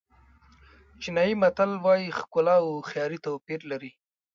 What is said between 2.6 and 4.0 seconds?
او هوښیاري توپیر لري.